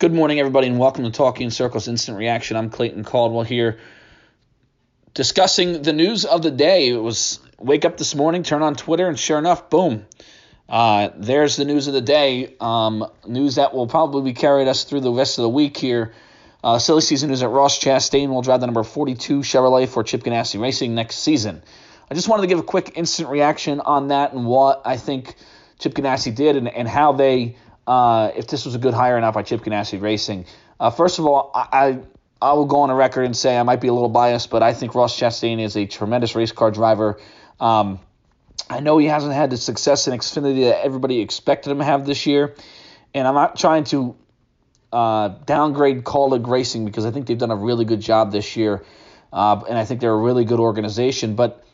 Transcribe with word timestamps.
Good 0.00 0.14
morning, 0.14 0.38
everybody, 0.38 0.68
and 0.68 0.78
welcome 0.78 1.02
to 1.02 1.10
Talking 1.10 1.46
in 1.46 1.50
Circles 1.50 1.88
Instant 1.88 2.16
Reaction. 2.16 2.56
I'm 2.56 2.70
Clayton 2.70 3.02
Caldwell 3.02 3.42
here 3.42 3.80
discussing 5.12 5.82
the 5.82 5.92
news 5.92 6.24
of 6.24 6.40
the 6.40 6.52
day. 6.52 6.90
It 6.90 7.02
was 7.02 7.40
wake 7.58 7.84
up 7.84 7.96
this 7.96 8.14
morning, 8.14 8.44
turn 8.44 8.62
on 8.62 8.76
Twitter, 8.76 9.08
and 9.08 9.18
sure 9.18 9.38
enough, 9.38 9.68
boom. 9.70 10.06
Uh, 10.68 11.08
there's 11.16 11.56
the 11.56 11.64
news 11.64 11.88
of 11.88 11.94
the 11.94 12.00
day. 12.00 12.54
Um, 12.60 13.10
news 13.26 13.56
that 13.56 13.74
will 13.74 13.88
probably 13.88 14.22
be 14.22 14.34
carried 14.34 14.68
us 14.68 14.84
through 14.84 15.00
the 15.00 15.10
rest 15.10 15.38
of 15.38 15.42
the 15.42 15.48
week 15.48 15.76
here. 15.76 16.14
Uh, 16.62 16.78
silly 16.78 17.00
season 17.00 17.30
news 17.30 17.40
that 17.40 17.48
Ross 17.48 17.80
Chastain 17.80 18.28
will 18.28 18.42
drive 18.42 18.60
the 18.60 18.66
number 18.66 18.84
42 18.84 19.40
Chevrolet 19.40 19.88
for 19.88 20.04
Chip 20.04 20.22
Ganassi 20.22 20.60
Racing 20.60 20.94
next 20.94 21.16
season. 21.16 21.60
I 22.08 22.14
just 22.14 22.28
wanted 22.28 22.42
to 22.42 22.46
give 22.46 22.60
a 22.60 22.62
quick 22.62 22.92
instant 22.94 23.30
reaction 23.30 23.80
on 23.80 24.08
that 24.08 24.32
and 24.32 24.46
what 24.46 24.80
I 24.84 24.96
think 24.96 25.34
Chip 25.80 25.94
Ganassi 25.94 26.32
did 26.32 26.54
and, 26.54 26.68
and 26.68 26.86
how 26.86 27.10
they 27.10 27.56
uh, 27.88 28.32
if 28.36 28.46
this 28.46 28.66
was 28.66 28.74
a 28.74 28.78
good 28.78 28.92
hire 28.92 29.16
or 29.16 29.20
not 29.20 29.32
by 29.32 29.42
Chip 29.42 29.62
Ganassi 29.62 30.00
Racing. 30.00 30.44
Uh, 30.78 30.90
first 30.90 31.18
of 31.18 31.24
all, 31.24 31.50
I, 31.54 31.68
I, 31.72 32.50
I 32.50 32.52
will 32.52 32.66
go 32.66 32.80
on 32.80 32.90
a 32.90 32.94
record 32.94 33.24
and 33.24 33.34
say 33.34 33.56
I 33.56 33.62
might 33.62 33.80
be 33.80 33.88
a 33.88 33.94
little 33.94 34.10
biased, 34.10 34.50
but 34.50 34.62
I 34.62 34.74
think 34.74 34.94
Ross 34.94 35.18
Chastain 35.18 35.58
is 35.58 35.74
a 35.74 35.86
tremendous 35.86 36.36
race 36.36 36.52
car 36.52 36.70
driver. 36.70 37.18
Um, 37.58 37.98
I 38.68 38.80
know 38.80 38.98
he 38.98 39.06
hasn't 39.06 39.32
had 39.32 39.48
the 39.48 39.56
success 39.56 40.06
in 40.06 40.12
Xfinity 40.12 40.68
that 40.68 40.84
everybody 40.84 41.20
expected 41.20 41.70
him 41.70 41.78
to 41.78 41.84
have 41.84 42.04
this 42.04 42.26
year, 42.26 42.54
and 43.14 43.26
I'm 43.26 43.34
not 43.34 43.56
trying 43.56 43.84
to 43.84 44.14
uh, 44.92 45.28
downgrade 45.46 46.04
Kaulig 46.04 46.46
Racing 46.46 46.84
because 46.84 47.06
I 47.06 47.10
think 47.10 47.26
they've 47.26 47.38
done 47.38 47.50
a 47.50 47.56
really 47.56 47.86
good 47.86 48.02
job 48.02 48.32
this 48.32 48.54
year, 48.54 48.84
uh, 49.32 49.62
and 49.66 49.78
I 49.78 49.86
think 49.86 50.02
they're 50.02 50.12
a 50.12 50.22
really 50.22 50.44
good 50.44 50.60
organization. 50.60 51.36
But 51.36 51.64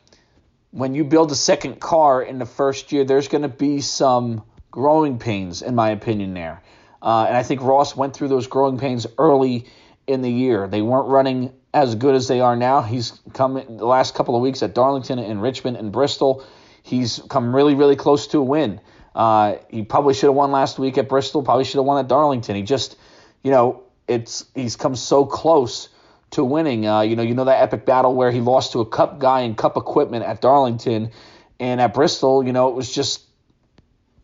when 0.71 0.95
you 0.95 1.03
build 1.03 1.33
a 1.33 1.37
second 1.37 1.81
car 1.81 2.23
in 2.23 2.39
the 2.39 2.47
first 2.47 2.93
year, 2.93 3.05
there's 3.05 3.27
going 3.27 3.43
to 3.43 3.49
be 3.49 3.81
some 3.81 4.45
growing 4.75 5.21
pains, 5.21 5.63
in 5.63 5.77
my 5.77 5.91
opinion, 5.91 6.35
there. 6.35 6.61
Uh, 7.01 7.27
and 7.29 7.37
I 7.37 7.45
think 7.45 7.63
Ross 7.63 7.95
went 7.95 8.13
through 8.13 8.27
those 8.27 8.49
growing 8.49 8.77
pains 8.77 9.07
early 9.19 9.67
in 10.09 10.21
the 10.21 10.31
year. 10.33 10.67
They 10.67 10.83
weren't 10.83 11.07
running 11.07 11.53
as 11.73 11.95
good 11.95 12.17
as 12.17 12.27
they 12.27 12.41
are 12.41 12.57
now. 12.57 12.83
He's 12.83 13.21
come 13.35 13.57
in 13.57 13.77
the 13.77 13.87
last 13.87 14.17
couple 14.17 14.35
of 14.35 14.43
weeks 14.43 14.65
at 14.65 14.75
Darlington 14.75 15.21
and 15.21 15.41
Richmond 15.41 15.77
and 15.77 15.93
Bristol. 15.93 16.45
He's 16.83 17.21
come 17.29 17.55
really, 17.55 17.77
really 17.77 17.95
close 17.95 18.27
to 18.29 18.39
a 18.39 18.43
win. 18.43 18.81
Uh, 19.15 19.59
he 19.69 19.85
probably 19.85 20.13
should 20.13 20.27
have 20.27 20.35
won 20.35 20.51
last 20.51 20.77
week 20.77 20.99
at 20.99 21.09
Bristol. 21.09 21.45
Probably 21.45 21.63
should 21.63 21.79
have 21.79 21.85
won 21.85 22.05
at 22.05 22.09
Darlington. 22.09 22.57
He 22.57 22.63
just, 22.63 22.97
you 23.45 23.53
know, 23.53 23.85
it's 24.09 24.45
he's 24.57 24.75
come 24.75 24.97
so 24.97 25.25
close 25.25 25.89
to 26.33 26.43
winning. 26.43 26.85
Uh, 26.85 27.03
you 27.03 27.15
know, 27.15 27.23
you 27.23 27.35
know 27.35 27.45
that 27.45 27.63
epic 27.63 27.87
battle 27.87 28.13
where 28.13 28.33
he 28.33 28.41
lost 28.41 28.73
to 28.73 28.81
a 28.81 28.87
Cup 28.87 29.21
guy 29.21 29.43
in 29.43 29.55
Cup 29.55 29.77
equipment 29.77 30.25
at 30.25 30.41
Darlington, 30.41 31.13
and 31.61 31.81
at 31.81 31.95
Bristol, 31.95 32.45
you 32.45 32.53
know, 32.53 32.71
it 32.71 32.75
was 32.75 32.93
just 32.93 33.23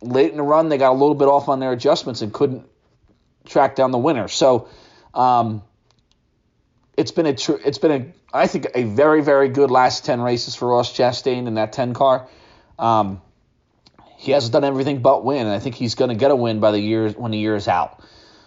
late 0.00 0.30
in 0.30 0.36
the 0.36 0.42
run, 0.42 0.68
they 0.68 0.78
got 0.78 0.90
a 0.90 0.98
little 0.98 1.14
bit 1.14 1.28
off 1.28 1.48
on 1.48 1.60
their 1.60 1.72
adjustments 1.72 2.22
and 2.22 2.32
couldn't 2.32 2.66
track 3.44 3.76
down 3.76 3.90
the 3.90 3.98
winner. 3.98 4.28
So 4.28 4.68
um, 5.14 5.62
it's 6.96 7.10
been 7.10 7.26
a 7.26 7.34
tr- 7.34 7.60
it's 7.64 7.78
been 7.78 7.90
a 7.90 8.36
I 8.36 8.46
think 8.46 8.68
a 8.74 8.84
very 8.84 9.22
very 9.22 9.48
good 9.48 9.70
last 9.70 10.04
ten 10.04 10.20
races 10.20 10.54
for 10.54 10.68
Ross 10.68 10.96
Chastain 10.96 11.46
in 11.46 11.54
that 11.54 11.72
ten 11.72 11.94
car. 11.94 12.28
Um, 12.78 13.20
he 14.16 14.32
hasn't 14.32 14.52
done 14.52 14.64
everything 14.64 15.00
but 15.00 15.24
win, 15.24 15.46
and 15.46 15.54
I 15.54 15.58
think 15.58 15.74
he's 15.74 15.94
going 15.94 16.10
to 16.10 16.14
get 16.14 16.30
a 16.30 16.36
win 16.36 16.60
by 16.60 16.72
the 16.72 16.80
year 16.80 17.08
when 17.10 17.30
the 17.30 17.38
year 17.38 17.56
is 17.56 17.68
out. 17.68 18.02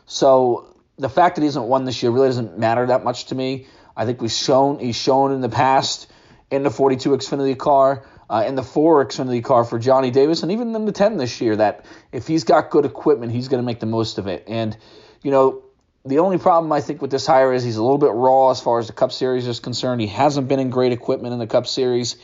So 0.06 0.76
the 0.98 1.10
fact 1.10 1.36
that 1.36 1.42
he 1.42 1.46
hasn't 1.46 1.66
won 1.66 1.86
this 1.86 2.04
year 2.04 2.12
really 2.12 2.28
doesn't 2.28 2.58
matter 2.58 2.86
that 2.88 3.04
much 3.04 3.26
to 3.26 3.36
me. 3.36 3.68
I 3.96 4.06
think 4.06 4.22
we've 4.22 4.32
shown 4.32 4.80
he's 4.80 4.96
shown 4.96 5.32
in 5.32 5.42
the 5.42 5.50
past 5.50 6.12
in 6.52 6.64
the 6.64 6.70
42 6.70 7.10
Xfinity 7.10 7.58
car 7.58 8.06
uh, 8.34 8.44
in 8.48 8.56
the 8.56 8.64
four 8.64 9.06
Xfinity 9.06 9.44
car 9.44 9.64
for 9.64 9.78
Johnny 9.78 10.10
Davis, 10.10 10.42
and 10.42 10.52
even 10.52 10.76
in 10.76 10.86
the 10.86 10.92
10 10.92 11.18
this 11.18 11.40
year, 11.40 11.56
that 11.56 11.86
if 12.12 12.26
he's 12.26 12.44
got 12.44 12.72
good 12.72 12.84
equipment, 12.84 13.32
he's 13.32 13.48
going 13.48 13.62
to 13.62 13.66
make 13.66 13.80
the 13.80 13.86
most 13.86 14.18
of 14.18 14.26
it. 14.26 14.46
And, 14.48 14.76
you 15.22 15.30
know, 15.30 15.62
the 16.04 16.18
only 16.18 16.40
problem 16.40 16.72
I 16.72 16.82
think 16.82 17.00
with 17.00 17.12
this 17.12 17.28
hire 17.28 17.54
is 17.54 17.64
he's 17.64 17.76
a 17.76 17.84
little 17.84 18.00
bit 18.00 18.10
raw 18.10 18.50
as 18.50 18.60
far 18.60 18.80
as 18.80 18.88
the 18.88 18.94
Cup 18.94 19.12
Series 19.12 19.46
is 19.46 19.60
concerned. 19.60 20.02
He 20.02 20.08
hasn't 20.08 20.48
been 20.48 20.60
in 20.60 20.72
great 20.72 20.92
equipment 20.94 21.34
in 21.34 21.38
the 21.38 21.46
Cup 21.46 21.68
Series. 21.68 22.16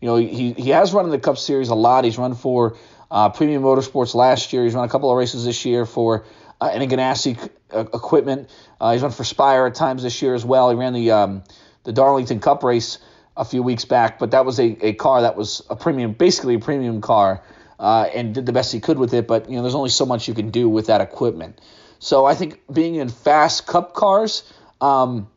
You 0.00 0.06
know, 0.06 0.14
he, 0.14 0.52
he 0.52 0.70
has 0.70 0.94
run 0.94 1.04
in 1.04 1.10
the 1.10 1.18
Cup 1.18 1.36
Series 1.36 1.68
a 1.70 1.74
lot. 1.74 2.04
He's 2.04 2.16
run 2.16 2.36
for 2.36 2.76
uh, 3.10 3.30
Premium 3.30 3.64
Motorsports 3.64 4.14
last 4.14 4.52
year. 4.52 4.62
He's 4.62 4.74
run 4.74 4.84
a 4.84 4.88
couple 4.88 5.10
of 5.10 5.18
races 5.18 5.44
this 5.44 5.64
year 5.64 5.84
for 5.84 6.26
uh, 6.60 6.70
Ganassi 6.70 7.50
uh, 7.74 7.80
equipment. 7.80 8.50
Uh, 8.80 8.92
he's 8.92 9.02
run 9.02 9.10
for 9.10 9.24
Spire 9.24 9.66
at 9.66 9.74
times 9.74 10.04
this 10.04 10.22
year 10.22 10.36
as 10.36 10.44
well. 10.44 10.70
He 10.70 10.76
ran 10.76 10.92
the 10.92 11.10
um, 11.10 11.42
the 11.82 11.92
Darlington 11.92 12.38
Cup 12.38 12.62
race 12.62 12.98
a 13.36 13.44
few 13.44 13.62
weeks 13.62 13.84
back, 13.84 14.18
but 14.18 14.30
that 14.30 14.44
was 14.44 14.58
a, 14.58 14.76
a 14.86 14.92
car 14.94 15.22
that 15.22 15.36
was 15.36 15.62
a 15.68 15.76
premium, 15.76 16.12
basically 16.12 16.54
a 16.54 16.58
premium 16.58 17.00
car, 17.00 17.42
uh, 17.78 18.08
and 18.14 18.34
did 18.34 18.46
the 18.46 18.52
best 18.52 18.72
he 18.72 18.80
could 18.80 18.98
with 18.98 19.12
it. 19.12 19.26
But 19.26 19.50
you 19.50 19.56
know, 19.56 19.62
there's 19.62 19.74
only 19.74 19.90
so 19.90 20.06
much 20.06 20.28
you 20.28 20.34
can 20.34 20.50
do 20.50 20.68
with 20.68 20.86
that 20.86 21.00
equipment. 21.00 21.60
So 21.98 22.24
I 22.24 22.34
think 22.34 22.60
being 22.72 22.96
in 22.96 23.08
fast 23.08 23.66
Cup 23.66 23.94
cars, 23.94 24.50
um, 24.80 25.28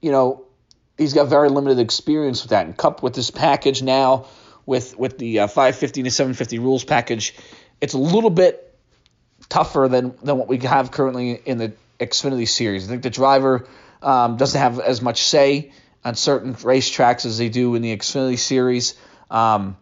you 0.00 0.12
know, 0.12 0.44
he's 0.96 1.14
got 1.14 1.28
very 1.28 1.48
limited 1.48 1.78
experience 1.78 2.42
with 2.42 2.50
that. 2.50 2.66
And 2.66 2.76
Cup 2.76 3.02
with 3.02 3.14
this 3.14 3.30
package 3.30 3.82
now, 3.82 4.26
with 4.66 4.96
with 4.98 5.18
the 5.18 5.40
uh, 5.40 5.46
550 5.46 6.04
to 6.04 6.10
750 6.10 6.58
rules 6.60 6.84
package, 6.84 7.34
it's 7.80 7.94
a 7.94 7.98
little 7.98 8.30
bit 8.30 8.64
tougher 9.48 9.88
than 9.88 10.14
than 10.22 10.38
what 10.38 10.48
we 10.48 10.58
have 10.58 10.90
currently 10.90 11.32
in 11.32 11.58
the 11.58 11.72
Xfinity 11.98 12.46
series. 12.46 12.86
I 12.86 12.90
think 12.90 13.02
the 13.02 13.10
driver 13.10 13.66
um, 14.02 14.36
doesn't 14.36 14.60
have 14.60 14.78
as 14.78 15.02
much 15.02 15.22
say 15.22 15.72
on 16.08 16.14
certain 16.14 16.54
racetracks 16.54 17.26
as 17.26 17.36
they 17.36 17.50
do 17.50 17.74
in 17.74 17.82
the 17.82 17.94
Xfinity 17.94 18.38
Series. 18.38 18.94
Um, 19.30 19.76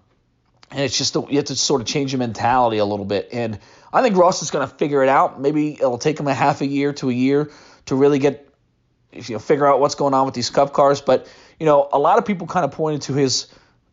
and 0.73 0.81
it's 0.81 0.99
just 0.99 1.15
you 1.15 1.37
have 1.37 1.45
to 1.47 1.57
sort 1.57 1.81
of 1.81 1.87
change 1.87 2.13
your 2.13 2.19
mentality 2.19 2.79
a 2.79 2.85
little 2.85 3.05
bit. 3.05 3.29
And 3.33 3.61
I 3.93 4.03
think 4.03 4.17
Ross 4.17 4.43
is 4.43 4.51
going 4.51 4.69
to 4.69 4.75
figure 4.75 5.05
it 5.05 5.09
out. 5.09 5.41
Maybe 5.41 5.75
it'll 5.75 5.99
take 5.99 6.19
him 6.19 6.27
a 6.27 6.35
half 6.35 6.61
a 6.61 6.67
year 6.67 6.93
to 6.95 7.09
a 7.11 7.13
year 7.13 7.51
to 7.87 7.95
really 7.95 8.19
get 8.19 8.49
you 9.13 9.35
know 9.35 9.39
figure 9.39 9.67
out 9.67 9.81
what's 9.81 9.95
going 9.95 10.15
on 10.15 10.27
with 10.27 10.35
these 10.35 10.51
Cup 10.51 10.73
cars. 10.73 11.01
But 11.01 11.29
you 11.61 11.67
know, 11.67 11.89
a 11.93 11.99
lot 11.99 12.19
of 12.19 12.25
people 12.25 12.49
kind 12.49 12.65
of 12.65 12.73
pointed 12.73 13.03
to 13.03 13.15
his 13.15 13.47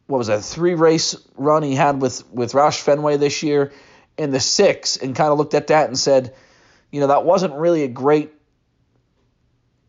what 0.08 0.18
was 0.18 0.28
that 0.28 0.44
three 0.44 0.74
race 0.74 1.16
run 1.38 1.62
he 1.62 1.76
had 1.76 2.02
with 2.02 2.28
with 2.32 2.54
Roush 2.54 2.82
Fenway 2.82 3.18
this 3.18 3.44
year 3.44 3.72
in 4.18 4.32
the 4.32 4.40
six, 4.40 4.98
and 4.98 5.16
kind 5.16 5.32
of 5.32 5.38
looked 5.38 5.54
at 5.54 5.68
that 5.68 5.88
and 5.88 5.98
said, 5.98 6.34
you 6.92 7.00
know, 7.00 7.08
that 7.08 7.24
wasn't 7.24 7.54
really 7.54 7.84
a 7.84 7.88
great 7.88 8.32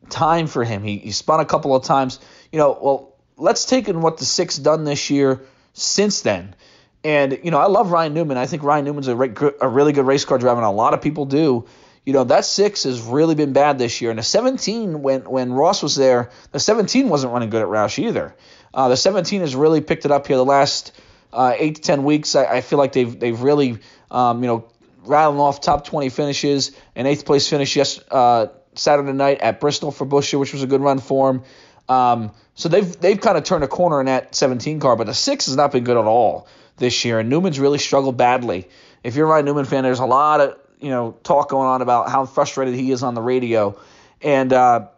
time 0.09 0.47
for 0.47 0.65
him. 0.65 0.83
He, 0.83 0.99
he 0.99 1.13
spun 1.13 1.41
a 1.41 1.45
couple 1.45 1.75
of 1.75 1.85
times. 1.85 2.21
You 2.53 2.59
know, 2.59 2.79
well, 2.81 3.17
let's 3.37 3.65
take 3.65 3.89
in 3.89 4.01
what 4.01 4.19
the 4.19 4.25
six 4.25 4.57
done 4.57 4.85
this 4.85 5.11
year 5.11 5.43
since 5.73 6.23
then. 6.23 6.55
And, 7.03 7.39
you 7.43 7.51
know, 7.51 7.59
I 7.59 7.67
love 7.67 7.91
Ryan 7.91 8.15
Newman. 8.15 8.39
I 8.39 8.47
think 8.47 8.63
Ryan 8.63 8.87
Newman's 8.87 9.09
a, 9.09 9.17
a 9.61 9.69
really 9.69 9.93
good 9.93 10.07
race 10.07 10.25
car 10.25 10.39
driver, 10.39 10.61
and 10.61 10.67
a 10.67 10.71
lot 10.71 10.95
of 10.95 11.03
people 11.03 11.27
do. 11.27 11.67
You 12.07 12.13
know, 12.13 12.25
that 12.25 12.45
six 12.45 12.85
has 12.85 13.01
really 13.03 13.35
been 13.35 13.53
bad 13.53 13.79
this 13.79 14.01
year. 14.01 14.11
And 14.11 14.19
the 14.19 14.23
17, 14.23 15.03
when, 15.03 15.23
when 15.23 15.53
Ross 15.53 15.83
was 15.83 15.97
there, 15.97 16.31
the 16.53 16.61
17 16.61 17.09
wasn't 17.09 17.33
running 17.33 17.51
good 17.51 17.63
at 17.63 17.69
Roush 17.69 17.99
either. 17.99 18.35
Uh, 18.73 18.89
the 18.89 18.97
17 18.97 19.41
has 19.41 19.55
really 19.55 19.81
picked 19.81 20.05
it 20.05 20.11
up 20.11 20.27
here 20.27 20.37
the 20.37 20.45
last 20.45 20.93
uh, 21.33 21.55
eight 21.57 21.77
to 21.77 21.83
10 21.83 22.05
weeks. 22.05 22.35
I, 22.35 22.45
I 22.45 22.61
feel 22.61 22.79
like 22.79 22.93
they've, 22.93 23.19
they've 23.19 23.41
really, 23.41 23.79
um, 24.11 24.43
you 24.43 24.49
know, 24.49 24.69
rattling 25.05 25.41
off 25.41 25.61
top 25.61 25.87
20 25.87 26.09
finishes, 26.09 26.73
an 26.95 27.07
eighth 27.07 27.25
place 27.25 27.49
finish 27.49 27.77
yes, 27.77 28.01
uh, 28.11 28.47
Saturday 28.77 29.13
night 29.13 29.41
at 29.41 29.61
Bristol 29.61 29.91
for 29.91 30.07
Buescher, 30.07 30.39
which 30.39 30.53
was 30.53 30.63
a 30.63 30.67
good 30.67 30.81
run 30.81 30.99
for 30.99 31.31
him. 31.31 31.43
Um, 31.89 32.33
so 32.55 32.69
they've 32.69 32.99
they've 33.01 33.21
kind 33.21 33.37
of 33.37 33.45
turned 33.45 33.65
a 33.65 33.69
corner 33.69 34.01
in 34.01 34.07
that 34.07 34.35
17 34.35 34.81
car, 34.81 34.97
but 34.97 35.07
the 35.07 35.15
six 35.15 35.47
has 35.47 35.57
not 35.57 35.73
been 35.73 35.85
good 35.85 35.97
at 35.97 36.05
all 36.05 36.47
this 36.77 37.05
year, 37.05 37.19
and 37.19 37.29
Newman's 37.29 37.61
really 37.61 37.79
struggled 37.79 38.17
badly. 38.17 38.69
If 39.03 39.17
you're 39.17 39.27
a 39.27 39.31
Ryan 39.31 39.45
Newman 39.45 39.65
fan, 39.65 39.83
there's 39.83 39.99
a 39.99 40.07
lot 40.07 40.41
of 40.41 40.59
you 40.79 40.91
know 40.91 41.17
talk 41.23 41.51
going 41.51 41.69
on 41.69 41.83
about 41.83 42.11
how 42.11 42.27
frustrated 42.27 42.75
he 42.75 42.91
is 42.91 43.03
on 43.03 43.15
the 43.15 43.23
radio, 43.23 43.79
and 44.23 44.53
uh, 44.53 44.89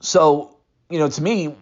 so 0.00 0.56
you 0.88 0.98
know 0.98 1.08
to 1.08 1.22
me, 1.22 1.54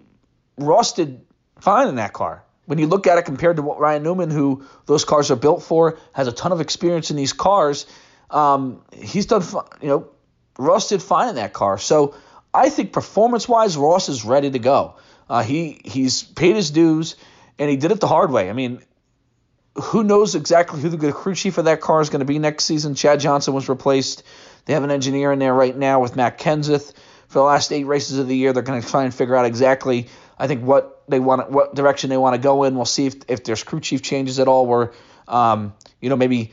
Ross 0.59 0.93
did 0.93 1.25
fine 1.61 1.89
in 1.89 1.97
that 1.97 2.13
car. 2.13 2.45
When 2.67 2.79
you 2.79 2.87
look 2.87 3.07
at 3.07 3.19
it 3.19 3.25
compared 3.25 3.57
to 3.57 3.63
what 3.63 3.81
Ryan 3.81 4.03
Newman, 4.03 4.31
who 4.31 4.65
those 4.87 5.05
cars 5.05 5.31
are 5.31 5.37
built 5.37 5.63
for, 5.63 5.99
has 6.13 6.29
a 6.29 6.33
ton 6.33 6.53
of 6.53 6.61
experience 6.61 7.11
in 7.11 7.17
these 7.17 7.33
cars, 7.33 7.87
um, 8.31 8.83
he's 8.93 9.27
done 9.27 9.43
you 9.81 9.89
know 9.89 10.09
Ross 10.59 10.89
did 10.89 11.03
fine 11.03 11.29
in 11.29 11.35
that 11.37 11.53
car. 11.53 11.79
So 11.79 12.15
I 12.53 12.69
think 12.69 12.93
performance 12.93 13.49
wise, 13.49 13.77
Ross 13.77 14.09
is 14.09 14.25
ready 14.25 14.51
to 14.51 14.59
go. 14.59 14.97
Uh, 15.29 15.43
he 15.43 15.81
he's 15.85 16.23
paid 16.23 16.57
his 16.57 16.71
dues 16.71 17.17
and 17.59 17.71
he 17.71 17.77
did 17.77 17.93
it 17.93 18.01
the 18.01 18.09
hard 18.09 18.31
way. 18.33 18.51
I 18.51 18.53
mean, 18.53 18.83
who 19.77 20.03
knows 20.03 20.35
exactly 20.35 20.81
who 20.81 20.89
the 20.89 21.13
crew 21.13 21.35
chief 21.35 21.59
of 21.59 21.67
that 21.67 21.81
car 21.81 22.01
is 22.01 22.11
going 22.11 22.21
to 22.21 22.27
be 22.27 22.39
next 22.39 22.65
season? 22.65 22.95
Chad 22.95 23.21
Johnson 23.21 23.55
was 23.55 23.69
replaced. 23.69 24.25
They 24.65 24.73
have 24.73 24.83
an 24.83 24.91
engineer 24.91 25.33
in 25.33 25.39
there 25.39 25.55
right 25.55 25.77
now 25.77 26.01
with 26.01 26.17
Matt 26.17 26.39
Kenseth. 26.39 26.93
For 27.29 27.39
the 27.39 27.45
last 27.45 27.71
eight 27.73 27.85
races 27.85 28.19
of 28.19 28.27
the 28.27 28.37
year, 28.37 28.53
they're 28.53 28.65
going 28.65 28.83
to 28.83 28.89
try 28.89 29.05
and 29.05 29.15
figure 29.15 29.37
out 29.37 29.47
exactly, 29.47 30.09
I 30.37 30.49
think, 30.49 30.65
what 30.65 31.05
they 31.09 31.21
want, 31.21 31.49
what 31.49 31.77
direction 31.77 32.11
they 32.11 32.17
want 32.17 32.35
to 32.35 32.41
go 32.41 32.65
in. 32.65 32.75
We'll 32.75 32.85
see 32.85 33.07
if, 33.07 33.15
if 33.29 33.45
there's 33.45 33.63
crew 33.63 33.79
chief 33.79 34.03
changes 34.03 34.41
at 34.41 34.49
all. 34.49 34.67
Where, 34.67 34.93
um, 35.29 35.75
you 36.01 36.09
know, 36.09 36.17
maybe 36.17 36.53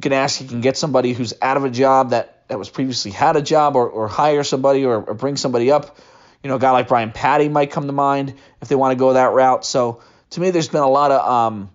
Ganassi 0.00 0.02
can 0.02 0.12
ask 0.12 0.40
you 0.40 0.48
can 0.48 0.60
get 0.60 0.76
somebody 0.76 1.12
who's 1.12 1.34
out 1.42 1.56
of 1.56 1.64
a 1.64 1.70
job 1.70 2.10
that, 2.10 2.48
that 2.48 2.58
was 2.58 2.68
previously 2.68 3.10
had 3.10 3.36
a 3.36 3.42
job 3.42 3.76
or, 3.76 3.88
or 3.88 4.08
hire 4.08 4.44
somebody 4.44 4.84
or, 4.84 5.02
or 5.02 5.14
bring 5.14 5.36
somebody 5.36 5.70
up. 5.70 5.98
You 6.42 6.48
know, 6.48 6.56
a 6.56 6.58
guy 6.58 6.70
like 6.70 6.88
Brian 6.88 7.12
Pattie 7.12 7.48
might 7.48 7.70
come 7.70 7.86
to 7.86 7.92
mind 7.92 8.34
if 8.62 8.68
they 8.68 8.74
want 8.74 8.92
to 8.92 8.96
go 8.96 9.12
that 9.12 9.32
route. 9.32 9.64
So 9.64 10.02
to 10.30 10.40
me, 10.40 10.50
there's 10.50 10.68
been 10.68 10.80
a 10.80 10.88
lot 10.88 11.10
of 11.10 11.28
um, 11.28 11.70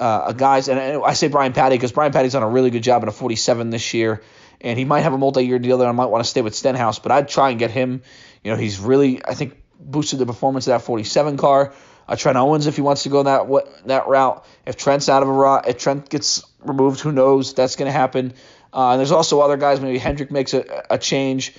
uh, 0.00 0.32
guys, 0.32 0.68
and 0.68 0.78
I 0.78 1.12
say 1.12 1.28
Brian 1.28 1.52
Pattie 1.52 1.76
because 1.76 1.92
Brian 1.92 2.12
Pattie's 2.12 2.32
done 2.32 2.42
a 2.42 2.48
really 2.48 2.70
good 2.70 2.82
job 2.82 3.02
in 3.02 3.08
a 3.08 3.12
47 3.12 3.70
this 3.70 3.92
year, 3.92 4.22
and 4.60 4.78
he 4.78 4.84
might 4.84 5.00
have 5.00 5.12
a 5.12 5.18
multi-year 5.18 5.58
deal 5.58 5.76
there. 5.76 5.88
I 5.88 5.92
might 5.92 6.06
want 6.06 6.24
to 6.24 6.30
stay 6.30 6.40
with 6.40 6.54
Stenhouse, 6.54 6.98
but 6.98 7.12
I'd 7.12 7.28
try 7.28 7.50
and 7.50 7.58
get 7.58 7.70
him. 7.70 8.02
You 8.42 8.52
know, 8.52 8.56
he's 8.56 8.80
really 8.80 9.22
I 9.24 9.34
think 9.34 9.62
boosted 9.78 10.18
the 10.18 10.26
performance 10.26 10.66
of 10.66 10.72
that 10.72 10.82
47 10.82 11.36
car. 11.36 11.74
Uh, 12.08 12.16
Trent 12.16 12.38
Owens, 12.38 12.66
if 12.66 12.76
he 12.76 12.80
wants 12.80 13.02
to 13.02 13.10
go 13.10 13.22
that 13.24 13.84
that 13.86 14.08
route. 14.08 14.46
If 14.64 14.76
Trent's 14.76 15.10
out 15.10 15.22
of 15.22 15.28
a 15.28 15.32
route, 15.32 15.68
if 15.68 15.76
Trent 15.76 16.08
gets 16.08 16.42
removed, 16.60 17.00
who 17.00 17.12
knows? 17.12 17.54
That's 17.54 17.76
going 17.76 17.86
to 17.86 17.92
happen. 17.92 18.34
Uh, 18.72 18.96
there's 18.96 19.12
also 19.12 19.40
other 19.40 19.56
guys. 19.56 19.80
Maybe 19.80 19.98
Hendrick 19.98 20.30
makes 20.30 20.54
a, 20.54 20.84
a 20.90 20.98
change 20.98 21.54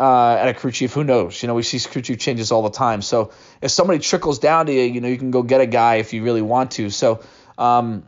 uh, 0.00 0.36
at 0.40 0.48
a 0.48 0.54
crew 0.54 0.70
chief. 0.70 0.92
Who 0.92 1.04
knows? 1.04 1.42
You 1.42 1.46
know, 1.46 1.54
we 1.54 1.62
see 1.62 1.78
crew 1.88 2.02
chief 2.02 2.18
changes 2.18 2.52
all 2.52 2.62
the 2.62 2.70
time. 2.70 3.02
So 3.02 3.32
if 3.60 3.70
somebody 3.70 3.98
trickles 3.98 4.38
down 4.38 4.66
to 4.66 4.72
you, 4.72 4.82
you 4.82 5.00
know, 5.00 5.08
you 5.08 5.18
can 5.18 5.30
go 5.30 5.42
get 5.42 5.60
a 5.60 5.66
guy 5.66 5.96
if 5.96 6.12
you 6.12 6.22
really 6.22 6.42
want 6.42 6.72
to. 6.72 6.90
So 6.90 7.22
um, 7.58 8.04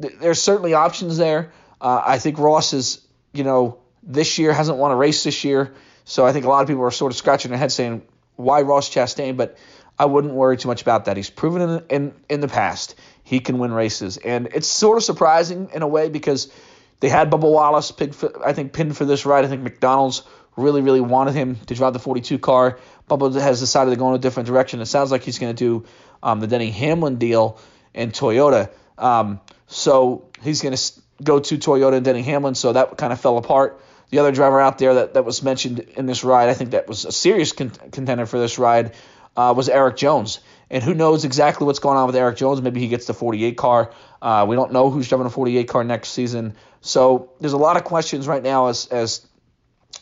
th- 0.00 0.14
there's 0.20 0.42
certainly 0.42 0.74
options 0.74 1.16
there. 1.16 1.52
Uh, 1.80 2.02
I 2.04 2.18
think 2.18 2.38
Ross 2.38 2.72
is, 2.72 3.00
you 3.32 3.44
know, 3.44 3.78
this 4.02 4.38
year 4.38 4.52
hasn't 4.52 4.78
won 4.78 4.90
a 4.90 4.96
race 4.96 5.24
this 5.24 5.44
year. 5.44 5.74
So 6.04 6.26
I 6.26 6.32
think 6.32 6.44
a 6.44 6.48
lot 6.48 6.62
of 6.62 6.68
people 6.68 6.82
are 6.82 6.90
sort 6.90 7.12
of 7.12 7.16
scratching 7.16 7.50
their 7.50 7.58
head 7.58 7.72
saying, 7.72 8.02
why 8.36 8.62
Ross 8.62 8.90
Chastain? 8.90 9.36
But 9.36 9.56
I 9.98 10.06
wouldn't 10.06 10.32
worry 10.32 10.56
too 10.56 10.68
much 10.68 10.82
about 10.82 11.04
that. 11.04 11.16
He's 11.16 11.30
proven 11.30 11.62
in, 11.62 11.84
in, 11.90 12.14
in 12.28 12.40
the 12.40 12.48
past 12.48 12.96
he 13.30 13.38
can 13.38 13.60
win 13.60 13.72
races. 13.72 14.16
And 14.16 14.48
it's 14.52 14.66
sort 14.66 14.96
of 14.98 15.04
surprising 15.04 15.70
in 15.72 15.82
a 15.82 15.86
way 15.86 16.08
because 16.08 16.52
they 16.98 17.08
had 17.08 17.30
Bubba 17.30 17.48
Wallace, 17.48 17.92
for, 17.92 18.44
I 18.44 18.52
think, 18.54 18.72
pinned 18.72 18.96
for 18.96 19.04
this 19.04 19.24
ride. 19.24 19.44
I 19.44 19.48
think 19.48 19.62
McDonald's 19.62 20.24
really, 20.56 20.82
really 20.82 21.00
wanted 21.00 21.34
him 21.34 21.54
to 21.66 21.74
drive 21.76 21.92
the 21.92 22.00
42 22.00 22.40
car. 22.40 22.80
Bubba 23.08 23.40
has 23.40 23.60
decided 23.60 23.90
to 23.90 23.96
go 23.96 24.08
in 24.08 24.16
a 24.16 24.18
different 24.18 24.48
direction. 24.48 24.80
It 24.80 24.86
sounds 24.86 25.12
like 25.12 25.22
he's 25.22 25.38
going 25.38 25.54
to 25.54 25.64
do 25.64 25.86
um, 26.24 26.40
the 26.40 26.48
Denny 26.48 26.72
Hamlin 26.72 27.18
deal 27.18 27.60
in 27.94 28.10
Toyota. 28.10 28.68
Um, 28.98 29.40
so 29.68 30.28
he's 30.42 30.60
going 30.60 30.74
to 30.74 30.92
go 31.22 31.38
to 31.38 31.56
Toyota 31.56 31.94
and 31.94 32.04
Denny 32.04 32.22
Hamlin. 32.22 32.56
So 32.56 32.72
that 32.72 32.96
kind 32.96 33.12
of 33.12 33.20
fell 33.20 33.38
apart. 33.38 33.80
The 34.08 34.18
other 34.18 34.32
driver 34.32 34.60
out 34.60 34.78
there 34.78 34.94
that, 34.94 35.14
that 35.14 35.24
was 35.24 35.40
mentioned 35.44 35.78
in 35.78 36.06
this 36.06 36.24
ride, 36.24 36.48
I 36.48 36.54
think 36.54 36.72
that 36.72 36.88
was 36.88 37.04
a 37.04 37.12
serious 37.12 37.52
con- 37.52 37.70
contender 37.92 38.26
for 38.26 38.40
this 38.40 38.58
ride, 38.58 38.96
uh, 39.36 39.54
was 39.56 39.68
Erik 39.68 39.96
Jones. 39.96 40.40
And 40.70 40.84
who 40.84 40.94
knows 40.94 41.24
exactly 41.24 41.66
what's 41.66 41.80
going 41.80 41.96
on 41.96 42.06
with 42.06 42.14
Erik 42.14 42.36
Jones? 42.36 42.62
Maybe 42.62 42.80
he 42.80 42.88
gets 42.88 43.06
the 43.06 43.14
48 43.14 43.56
car. 43.56 43.92
Uh, 44.22 44.46
we 44.48 44.54
don't 44.54 44.72
know 44.72 44.90
who's 44.90 45.08
driving 45.08 45.26
a 45.26 45.30
48 45.30 45.68
car 45.68 45.82
next 45.82 46.10
season. 46.10 46.54
So 46.80 47.32
there's 47.40 47.52
a 47.52 47.58
lot 47.58 47.76
of 47.76 47.84
questions 47.84 48.28
right 48.28 48.42
now 48.42 48.68
as 48.68 48.86
as 48.86 49.26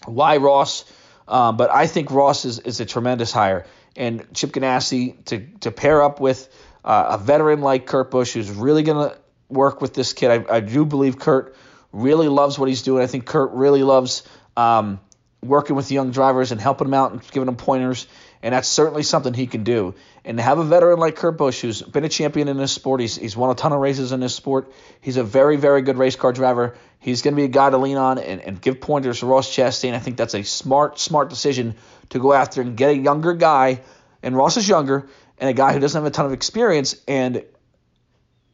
why 0.06 0.36
Ross? 0.36 0.84
Um, 1.26 1.56
but 1.56 1.70
I 1.70 1.86
think 1.86 2.10
Ross 2.10 2.44
is, 2.44 2.58
is 2.60 2.80
a 2.80 2.86
tremendous 2.86 3.32
hire. 3.32 3.66
And 3.96 4.26
Chip 4.34 4.50
Ganassi 4.50 5.24
to, 5.26 5.46
to 5.60 5.70
pair 5.70 6.02
up 6.02 6.20
with 6.20 6.48
uh, 6.84 7.18
a 7.18 7.18
veteran 7.18 7.60
like 7.60 7.86
Kurt 7.86 8.10
Busch 8.10 8.32
who's 8.32 8.50
really 8.50 8.82
going 8.82 9.10
to 9.10 9.18
work 9.48 9.80
with 9.80 9.94
this 9.94 10.12
kid. 10.12 10.30
I, 10.30 10.56
I 10.56 10.60
do 10.60 10.84
believe 10.84 11.18
Kurt 11.18 11.56
really 11.92 12.28
loves 12.28 12.58
what 12.58 12.68
he's 12.68 12.82
doing. 12.82 13.02
I 13.02 13.06
think 13.06 13.26
Kurt 13.26 13.52
really 13.52 13.82
loves 13.82 14.22
um, 14.56 15.00
working 15.42 15.76
with 15.76 15.90
young 15.90 16.10
drivers 16.10 16.52
and 16.52 16.60
helping 16.60 16.86
them 16.86 16.94
out 16.94 17.12
and 17.12 17.30
giving 17.30 17.46
them 17.46 17.56
pointers. 17.56 18.06
And 18.43 18.55
that's 18.55 18.69
certainly 18.69 19.02
something 19.02 19.35
he 19.35 19.46
can 19.46 19.64
do. 19.64 19.94
And 20.25 20.38
to 20.38 20.43
have 20.43 20.58
a 20.58 20.64
veteran 20.64 20.99
like 21.00 21.17
Kurt 21.17 21.37
Busch, 21.37 21.61
who's 21.61 21.82
been 21.82 22.05
a 22.05 22.08
champion 22.08 22.46
in 22.49 22.56
this 22.56 22.73
sport, 22.73 23.00
he's, 23.00 23.17
he's 23.17 23.37
won 23.37 23.50
a 23.50 23.55
ton 23.55 23.73
of 23.73 23.81
races 23.81 24.12
in 24.12 24.20
this 24.20 24.35
sport. 24.35 24.73
He's 25.00 25.17
a 25.17 25.25
very, 25.25 25.56
very 25.56 25.82
good 25.82 25.99
race 25.99 26.14
car 26.14 26.32
driver. 26.32 26.76
He's 27.00 27.23
going 27.23 27.35
to 27.35 27.37
be 27.37 27.44
a 27.44 27.49
guy 27.49 27.70
to 27.70 27.79
lean 27.79 27.96
on 27.96 28.19
and, 28.19 28.40
and 28.40 28.61
give 28.61 28.81
pointers 28.81 29.20
to 29.20 29.26
Ross 29.26 29.49
Chastain. 29.49 29.94
I 29.94 29.99
think 29.99 30.17
that's 30.17 30.35
a 30.35 30.43
smart, 30.43 30.99
smart 30.99 31.31
decision 31.31 31.75
to 32.11 32.20
go 32.20 32.32
after 32.32 32.61
and 32.61 32.76
get 32.76 32.90
a 32.90 32.96
younger 32.96 33.35
guy, 33.35 33.82
and 34.23 34.37
Ross 34.37 34.56
is 34.56 34.69
younger, 34.69 35.08
and 35.38 35.50
a 35.50 35.52
guy 35.52 35.73
who 35.73 35.81
doesn't 35.81 36.00
have 36.00 36.06
a 36.06 36.14
ton 36.14 36.26
of 36.26 36.32
experience, 36.32 36.96
and 37.06 37.44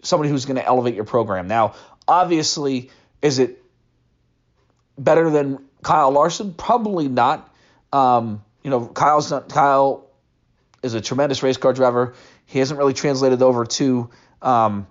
somebody 0.03 0.31
who's 0.31 0.45
going 0.45 0.57
to 0.57 0.65
elevate 0.65 0.95
your 0.95 1.05
program. 1.05 1.49
Now, 1.49 1.75
obviously, 2.07 2.91
is 3.23 3.39
it 3.39 3.63
better 4.99 5.31
than 5.31 5.65
Kyle 5.83 6.11
Larson? 6.11 6.53
Probably 6.53 7.09
not. 7.09 7.55
Um, 7.93 8.45
you 8.65 8.71
know, 8.71 8.87
Kyle's 8.87 9.31
not 9.31 9.51
Kyle 9.51 10.11
is 10.83 10.95
a 10.95 11.01
tremendous 11.01 11.43
race 11.43 11.59
car 11.59 11.73
driver. 11.73 12.15
He 12.47 12.59
hasn't 12.59 12.79
really 12.79 12.95
translated 12.95 13.43
over 13.43 13.67
to 13.67 14.11
um, 14.43 14.87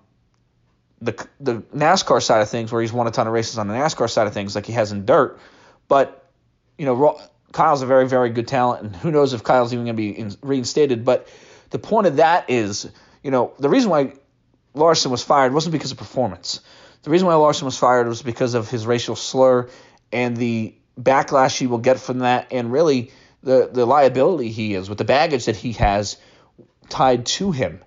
the 1.01 1.27
the 1.39 1.55
NASCAR 1.75 2.21
side 2.21 2.41
of 2.41 2.49
things, 2.49 2.71
where 2.71 2.81
he's 2.81 2.93
won 2.93 3.07
a 3.07 3.11
ton 3.11 3.27
of 3.27 3.33
races 3.33 3.57
on 3.57 3.67
the 3.67 3.73
NASCAR 3.73 4.09
side 4.09 4.27
of 4.27 4.33
things, 4.33 4.55
like 4.55 4.65
he 4.65 4.73
has 4.73 4.91
in 4.91 5.05
dirt. 5.05 5.39
But 5.87 6.29
you 6.77 6.85
know, 6.85 7.19
Kyle's 7.51 7.81
a 7.81 7.85
very 7.85 8.07
very 8.07 8.29
good 8.29 8.47
talent, 8.47 8.83
and 8.83 8.95
who 8.95 9.11
knows 9.11 9.33
if 9.33 9.43
Kyle's 9.43 9.73
even 9.73 9.85
going 9.85 9.95
to 9.95 10.01
be 10.01 10.17
in, 10.17 10.35
reinstated. 10.41 11.03
But 11.03 11.27
the 11.71 11.79
point 11.79 12.07
of 12.07 12.17
that 12.17 12.49
is, 12.49 12.89
you 13.23 13.31
know, 13.31 13.53
the 13.57 13.69
reason 13.69 13.89
why 13.89 14.13
Larson 14.75 15.11
was 15.11 15.23
fired 15.23 15.53
wasn't 15.53 15.73
because 15.73 15.91
of 15.91 15.97
performance. 15.97 16.61
The 17.01 17.09
reason 17.09 17.27
why 17.27 17.33
Larson 17.33 17.65
was 17.65 17.77
fired 17.77 18.07
was 18.07 18.21
because 18.21 18.53
of 18.53 18.69
his 18.69 18.85
racial 18.87 19.15
slur 19.15 19.69
and 20.11 20.37
the 20.37 20.73
backlash 20.99 21.57
he 21.57 21.67
will 21.67 21.79
get 21.79 21.99
from 21.99 22.19
that, 22.19 22.47
and 22.51 22.71
really 22.71 23.11
the 23.43 23.69
the 23.71 23.85
liability 23.85 24.49
he 24.49 24.73
is 24.73 24.89
with 24.89 24.97
the 24.97 25.05
baggage 25.05 25.45
that 25.45 25.55
he 25.55 25.73
has 25.73 26.17
tied 26.89 27.25
to 27.25 27.51
him. 27.51 27.81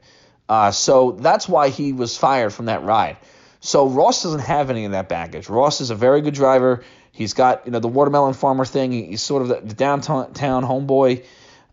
Uh, 0.49 0.71
so 0.71 1.13
that's 1.13 1.49
why 1.49 1.71
he 1.71 1.93
was 1.93 2.17
fired 2.17 2.53
from 2.53 2.67
that 2.67 2.85
ride. 2.85 3.17
So 3.61 3.89
Ross 3.89 4.23
doesn't 4.23 4.41
have 4.41 4.71
any 4.71 4.85
of 4.85 4.93
that 4.93 5.09
baggage. 5.09 5.49
Ross 5.49 5.81
is 5.81 5.91
a 5.91 5.95
very 5.95 6.21
good 6.21 6.35
driver. 6.35 6.85
He's 7.11 7.35
got 7.35 7.67
you 7.67 7.73
know 7.73 7.81
the 7.81 7.89
watermelon 7.89 8.35
farmer 8.35 8.65
thing. 8.65 8.93
He's 8.93 9.23
sort 9.23 9.43
of 9.43 9.49
the, 9.49 9.61
the 9.61 9.75
downtown 9.75 10.33
homeboy 10.35 11.25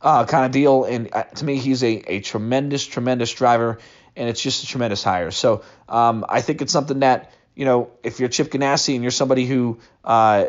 uh, 0.02 0.26
kind 0.26 0.46
of 0.46 0.52
deal. 0.52 0.86
And 0.86 1.10
uh, 1.14 1.24
to 1.24 1.46
me, 1.46 1.58
he's 1.58 1.84
a, 1.84 2.02
a 2.08 2.20
tremendous, 2.22 2.86
tremendous 2.86 3.32
driver, 3.34 3.80
and 4.16 4.30
it's 4.30 4.42
just 4.42 4.64
a 4.64 4.68
tremendous 4.68 5.04
hire. 5.04 5.32
So 5.32 5.64
um, 5.90 6.26
I 6.30 6.42
think 6.42 6.62
it's 6.62 6.72
something 6.72 7.00
that 7.00 7.32
you 7.56 7.66
know 7.66 7.92
if 8.04 8.20
you're 8.20 8.30
Chip 8.30 8.52
Ganassi 8.52 8.96
and 8.96 9.04
you're 9.04 9.12
somebody 9.12 9.46
who 9.46 9.80
uh, 10.04 10.46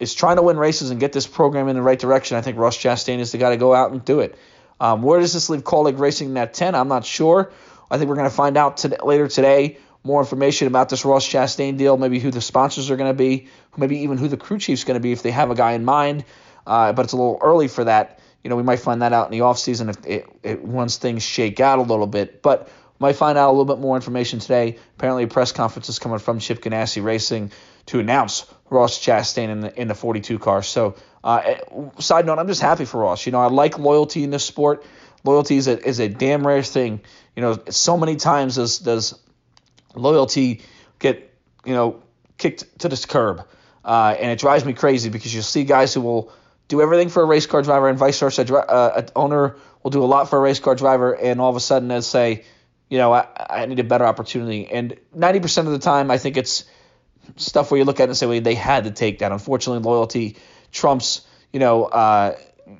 is 0.00 0.14
trying 0.14 0.36
to 0.36 0.42
win 0.42 0.56
races 0.56 0.90
and 0.90 0.98
get 0.98 1.12
this 1.12 1.26
program 1.26 1.68
in 1.68 1.76
the 1.76 1.82
right 1.82 1.98
direction, 1.98 2.36
I 2.36 2.40
think 2.40 2.58
Ross 2.58 2.76
Chastain 2.76 3.18
is 3.18 3.32
the 3.32 3.38
guy 3.38 3.50
to 3.50 3.56
go 3.56 3.74
out 3.74 3.92
and 3.92 4.04
do 4.04 4.20
it. 4.20 4.36
Um, 4.80 5.02
where 5.02 5.20
does 5.20 5.34
this 5.34 5.50
leave 5.50 5.62
Kaulig 5.62 5.98
Racing 5.98 6.36
at 6.38 6.54
10? 6.54 6.74
I'm 6.74 6.88
not 6.88 7.04
sure. 7.04 7.52
I 7.90 7.98
think 7.98 8.08
we're 8.08 8.16
going 8.16 8.30
to 8.30 8.34
find 8.34 8.56
out 8.56 8.78
today, 8.78 8.96
later 9.02 9.28
today 9.28 9.78
more 10.02 10.20
information 10.20 10.66
about 10.66 10.88
this 10.88 11.04
Ross 11.04 11.26
Chastain 11.26 11.76
deal, 11.76 11.98
maybe 11.98 12.18
who 12.18 12.30
the 12.30 12.40
sponsors 12.40 12.90
are 12.90 12.96
going 12.96 13.10
to 13.10 13.16
be, 13.16 13.48
maybe 13.76 13.98
even 13.98 14.16
who 14.16 14.28
the 14.28 14.38
crew 14.38 14.58
chief's 14.58 14.84
going 14.84 14.94
to 14.94 15.02
be 15.02 15.12
if 15.12 15.22
they 15.22 15.30
have 15.30 15.50
a 15.50 15.54
guy 15.54 15.72
in 15.72 15.84
mind. 15.84 16.24
Uh, 16.66 16.92
but 16.92 17.04
it's 17.04 17.12
a 17.12 17.16
little 17.16 17.38
early 17.42 17.68
for 17.68 17.84
that. 17.84 18.18
You 18.42 18.48
know, 18.48 18.56
we 18.56 18.62
might 18.62 18.78
find 18.78 19.02
that 19.02 19.12
out 19.12 19.30
in 19.30 19.38
the 19.38 19.44
offseason 19.44 19.90
if 19.90 20.06
it, 20.06 20.26
it, 20.42 20.64
once 20.64 20.96
things 20.96 21.22
shake 21.22 21.60
out 21.60 21.78
a 21.78 21.82
little 21.82 22.06
bit. 22.06 22.40
But 22.40 22.70
might 22.98 23.16
find 23.16 23.36
out 23.36 23.48
a 23.48 23.52
little 23.52 23.66
bit 23.66 23.78
more 23.78 23.96
information 23.96 24.38
today. 24.38 24.78
Apparently, 24.96 25.24
a 25.24 25.28
press 25.28 25.52
conference 25.52 25.88
is 25.90 25.98
coming 25.98 26.18
from 26.18 26.38
Chip 26.38 26.62
Ganassi 26.62 27.02
Racing 27.02 27.52
to 27.86 28.00
announce 28.00 28.46
Ross 28.68 28.98
Chastain 28.98 29.48
in 29.48 29.60
the 29.60 29.80
in 29.80 29.88
the 29.88 29.94
42 29.94 30.38
car. 30.38 30.62
So, 30.62 30.96
uh, 31.24 31.42
eh, 31.44 31.58
side 31.98 32.26
note, 32.26 32.38
I'm 32.38 32.46
just 32.46 32.60
happy 32.60 32.84
for 32.84 33.00
Ross. 33.00 33.26
You 33.26 33.32
know, 33.32 33.40
I 33.40 33.46
like 33.46 33.78
loyalty 33.78 34.24
in 34.24 34.30
this 34.30 34.44
sport. 34.44 34.84
Loyalty 35.24 35.56
is 35.56 35.68
a, 35.68 35.78
is 35.86 35.98
a 35.98 36.08
damn 36.08 36.46
rare 36.46 36.62
thing. 36.62 37.00
You 37.36 37.42
know, 37.42 37.58
so 37.68 37.96
many 37.96 38.16
times 38.16 38.56
does 38.56 38.78
does 38.78 39.18
loyalty 39.94 40.62
get 40.98 41.34
you 41.64 41.74
know 41.74 42.02
kicked 42.38 42.78
to 42.80 42.88
this 42.88 43.04
curb, 43.06 43.46
uh, 43.84 44.14
and 44.18 44.30
it 44.30 44.38
drives 44.38 44.64
me 44.64 44.72
crazy 44.72 45.10
because 45.10 45.34
you 45.34 45.42
see 45.42 45.64
guys 45.64 45.92
who 45.92 46.00
will 46.00 46.32
do 46.68 46.80
everything 46.80 47.08
for 47.08 47.22
a 47.22 47.26
race 47.26 47.46
car 47.46 47.62
driver 47.62 47.88
and 47.88 47.98
vice 47.98 48.18
versa. 48.18 48.42
Uh, 48.54 48.92
an 48.96 49.08
owner 49.16 49.56
will 49.82 49.90
do 49.90 50.02
a 50.02 50.06
lot 50.06 50.30
for 50.30 50.38
a 50.38 50.40
race 50.40 50.60
car 50.60 50.74
driver, 50.74 51.12
and 51.12 51.40
all 51.40 51.50
of 51.50 51.56
a 51.56 51.60
sudden 51.60 51.88
they 51.88 52.00
say, 52.00 52.44
you 52.88 52.98
know, 52.98 53.12
I, 53.12 53.26
I 53.36 53.66
need 53.66 53.78
a 53.78 53.84
better 53.84 54.06
opportunity. 54.06 54.66
And 54.68 54.96
90% 55.16 55.66
of 55.66 55.72
the 55.72 55.78
time, 55.78 56.10
I 56.10 56.18
think 56.18 56.36
it's 56.36 56.64
stuff 57.36 57.70
where 57.70 57.78
you 57.78 57.84
look 57.84 58.00
at 58.00 58.04
it 58.04 58.10
and 58.10 58.16
say, 58.16 58.26
well, 58.26 58.40
they 58.40 58.54
had 58.54 58.84
to 58.84 58.90
take 58.90 59.20
that. 59.20 59.32
Unfortunately, 59.32 59.82
loyalty 59.82 60.36
trumps, 60.72 61.22
you 61.52 61.60
know, 61.60 61.84
uh, 61.84 62.36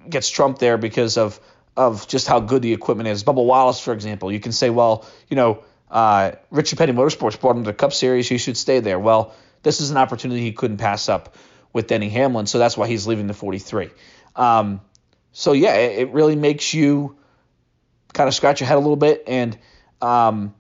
gets 0.09 0.31
trumped 0.31 0.61
there 0.61 0.79
because 0.79 1.17
of 1.17 1.41
of 1.77 2.07
just 2.09 2.27
how 2.27 2.41
good 2.41 2.63
the 2.63 2.73
equipment 2.73 3.09
is. 3.09 3.25
Bubba 3.25 3.45
Wallace, 3.45 3.81
for 3.81 3.93
example, 3.93 4.31
you 4.31 4.41
can 4.41 4.53
say, 4.53 4.71
well, 4.71 5.07
you 5.29 5.37
know, 5.37 5.63
uh, 5.91 6.33
Richard 6.51 6.79
Petty 6.79 6.93
Motorsports 6.93 7.41
brought 7.41 7.57
him 7.57 7.65
to 7.65 7.71
the 7.71 7.77
Cup 7.77 7.93
Series, 7.93 8.29
he 8.29 8.39
should 8.39 8.57
stay 8.57 8.81
there. 8.81 8.99
Well, 8.99 9.35
this 9.63 9.81
is 9.81 9.91
an 9.91 9.97
opportunity 9.97 10.41
he 10.41 10.53
couldn't 10.53 10.79
pass 10.79 11.09
up 11.09 11.37
with 11.73 11.87
Denny 11.87 12.09
Hamlin, 12.09 12.47
so 12.47 12.59
that's 12.59 12.77
why 12.77 12.87
he's 12.87 13.07
leaving 13.07 13.29
the 13.29 13.35
43. 13.35 13.91
Um, 14.37 14.81
so 15.33 15.53
yeah, 15.53 15.75
it, 15.75 16.01
it, 16.01 16.13
really 16.13 16.37
makes 16.37 16.75
you 16.75 17.17
kind 18.13 18.29
of 18.29 18.35
scratch 18.35 18.61
your 18.61 18.67
head 18.67 18.77
a 18.77 18.81
little 18.81 18.97
bit 18.97 19.25
and 19.27 19.57
um, 20.03 20.55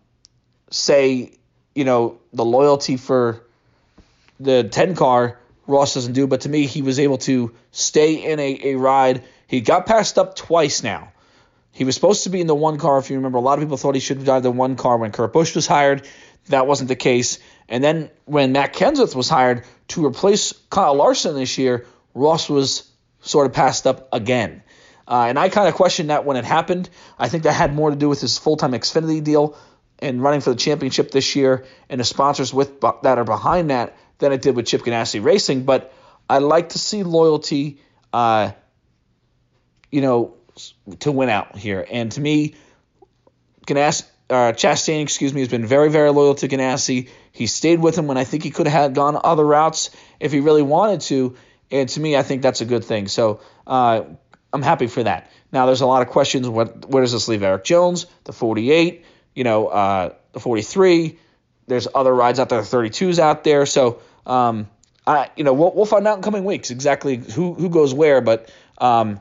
say, 0.71 1.39
you 1.75 1.85
know, 1.85 2.21
the 2.33 2.45
loyalty 2.45 2.97
for 2.97 3.47
the 4.41 4.65
10 4.65 4.97
car 4.97 5.39
Ross 5.67 5.95
doesn't 5.95 6.15
do, 6.15 6.27
but 6.27 6.43
to 6.43 6.49
me, 6.49 6.67
he 6.67 6.83
was 6.83 6.99
able 6.99 7.19
to 7.19 7.55
stay 7.71 8.15
in 8.15 8.41
a, 8.41 8.73
a 8.73 8.75
ride. 8.75 9.23
He 9.47 9.61
got 9.61 9.87
passed 9.87 10.19
up 10.19 10.35
twice 10.35 10.83
now. 10.83 11.13
He 11.73 11.85
was 11.85 11.95
supposed 11.95 12.25
to 12.25 12.31
be 12.31 12.41
in 12.41 12.49
the 12.49 12.55
one 12.55 12.79
car, 12.79 12.99
if 12.99 13.11
you 13.11 13.17
remember. 13.17 13.39
A 13.39 13.43
lot 13.43 13.59
of 13.59 13.65
people 13.65 13.77
thought 13.77 13.95
he 13.95 14.01
should 14.01 14.17
have 14.17 14.27
drive 14.27 14.43
the 14.43 14.51
one 14.51 14.75
car 14.75 14.97
when 14.97 15.13
Kurt 15.13 15.33
Busch 15.33 15.55
was 15.55 15.67
hired. 15.67 16.07
That 16.47 16.67
wasn't 16.67 16.89
the 16.89 16.97
case. 16.97 17.39
And 17.69 17.85
then 17.85 18.11
when 18.25 18.53
Matt 18.53 18.75
Kenseth 18.75 19.15
was 19.15 19.29
hired 19.29 19.65
to 19.89 20.05
replace 20.05 20.53
Kyle 20.71 20.95
Larson 20.95 21.37
this 21.37 21.59
year, 21.59 21.87
Ross 22.13 22.49
was 22.49 22.91
sort 23.21 23.47
of 23.47 23.53
passed 23.53 23.87
up 23.87 24.09
again. 24.13 24.63
Uh, 25.07 25.27
and 25.29 25.39
I 25.39 25.49
kind 25.49 25.69
of 25.69 25.75
questioned 25.75 26.11
that 26.11 26.25
when 26.25 26.37
it 26.37 26.45
happened. 26.45 26.89
I 27.19 27.29
think 27.29 27.45
that 27.45 27.53
had 27.53 27.75
more 27.75 27.91
to 27.91 27.97
do 27.97 28.09
with 28.09 28.21
his 28.21 28.39
full 28.39 28.57
time 28.57 28.73
Xfinity 28.73 29.23
deal 29.23 29.57
and 30.01 30.23
running 30.23 30.41
for 30.41 30.51
the 30.51 30.57
championship 30.57 31.11
this 31.11 31.37
year 31.37 31.65
and 31.89 32.01
the 32.01 32.05
sponsors 32.05 32.55
with 32.55 32.81
that 32.81 33.19
are 33.19 33.25
behind 33.25 33.71
that 33.71 33.97
than 34.21 34.33
it 34.33 34.43
did 34.43 34.57
with 34.57 34.67
Chip 34.67 34.83
Ganassi 34.83 35.23
Racing. 35.23 35.65
But 35.65 35.93
I 36.29 36.39
like 36.39 36.71
to 36.71 36.79
see 36.79 37.03
loyalty, 37.03 37.81
uh, 38.13 38.53
you 39.91 40.01
know, 40.01 40.35
to 41.01 41.11
win 41.11 41.29
out 41.29 41.57
here. 41.57 41.85
And 41.91 42.13
to 42.13 42.21
me, 42.21 42.55
Ganassi, 43.67 44.05
uh, 44.31 44.53
Chastain, 44.53 45.03
excuse 45.03 45.35
me, 45.35 45.41
has 45.41 45.49
been 45.49 45.67
very, 45.67 45.91
very 45.91 46.11
loyal 46.11 46.37
to 46.37 46.49
Ganassi. 46.49 47.09
He 47.33 47.47
stayed 47.47 47.81
with 47.81 47.99
him 47.99 48.07
when 48.07 48.17
I 48.17 48.25
think 48.25 48.45
he 48.45 48.51
could 48.51 48.69
have 48.69 48.95
gone 48.95 49.19
other 49.23 49.45
routes 49.45 49.91
if 50.21 50.33
he 50.33 50.41
really 50.41 50.63
wanted 50.63 51.01
to. 51.03 51.37
And 51.71 51.89
to 51.89 52.01
me, 52.01 52.17
I 52.17 52.23
think 52.23 52.43
that's 52.43 52.61
a 52.61 52.65
good 52.65 52.85
thing. 52.85 53.09
So 53.09 53.41
uh, 53.67 54.03
I'm 54.53 54.63
happy 54.63 54.87
for 54.87 55.03
that. 55.03 55.31
Now, 55.53 55.67
there's 55.67 55.81
a 55.81 55.87
lot 55.87 56.03
of 56.03 56.09
questions. 56.09 56.49
What, 56.49 56.89
where 56.89 57.03
does 57.03 57.13
this 57.13 57.29
leave 57.29 57.43
Erik 57.43 57.65
Jones? 57.65 58.07
The 58.25 58.33
48, 58.33 59.05
you 59.35 59.45
know, 59.45 59.67
uh, 59.69 60.15
the 60.33 60.41
43. 60.41 61.19
There's 61.67 61.89
other 61.93 62.15
rides 62.15 62.41
out 62.41 62.49
there, 62.49 62.61
the 62.61 62.77
32s 62.77 63.19
out 63.19 63.45
there. 63.45 63.67
So, 63.67 64.01
um, 64.27 64.69
I, 65.07 65.31
you 65.37 65.45
know, 65.45 65.53
we'll, 65.53 65.73
we'll 65.75 65.87
find 65.87 66.07
out 66.07 66.17
in 66.17 66.23
coming 66.23 66.45
weeks 66.45 66.71
exactly 66.71 67.17
who, 67.17 67.55
who 67.55 67.69
goes 67.69 67.93
where. 67.95 68.21
But 68.21 68.53
um, 68.79 69.21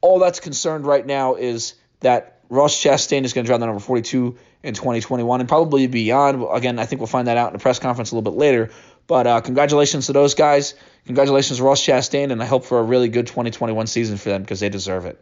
all 0.00 0.18
that's 0.18 0.40
concerned 0.40 0.86
right 0.86 1.04
now 1.04 1.34
is 1.34 1.74
that 2.00 2.40
Ross 2.48 2.74
Chastain 2.74 3.24
is 3.24 3.32
going 3.32 3.44
to 3.44 3.48
drive 3.48 3.60
the 3.60 3.66
number 3.66 3.80
42 3.80 4.36
in 4.62 4.74
2021 4.74 5.40
and 5.40 5.48
probably 5.48 5.86
beyond. 5.86 6.44
Again, 6.50 6.78
I 6.78 6.86
think 6.86 7.00
we'll 7.00 7.06
find 7.06 7.28
that 7.28 7.36
out 7.36 7.48
in 7.48 7.52
the 7.52 7.58
press 7.58 7.78
conference 7.78 8.10
a 8.10 8.16
little 8.16 8.30
bit 8.30 8.38
later. 8.38 8.70
But 9.06 9.26
uh, 9.26 9.40
congratulations 9.40 10.06
to 10.06 10.12
those 10.12 10.34
guys. 10.34 10.74
Congratulations 11.06 11.58
to 11.58 11.64
Ross 11.64 11.84
Chastain, 11.84 12.30
and 12.30 12.42
I 12.42 12.46
hope 12.46 12.64
for 12.64 12.78
a 12.78 12.82
really 12.82 13.08
good 13.08 13.26
2021 13.26 13.86
season 13.86 14.16
for 14.16 14.28
them 14.28 14.42
because 14.42 14.60
they 14.60 14.68
deserve 14.68 15.06
it. 15.06 15.20